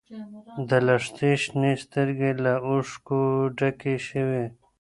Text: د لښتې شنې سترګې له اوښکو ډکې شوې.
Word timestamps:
د 0.67 0.71
لښتې 0.87 1.31
شنې 1.43 1.73
سترګې 1.83 2.31
له 2.43 2.53
اوښکو 2.69 3.21
ډکې 3.57 3.95
شوې. 4.07 4.45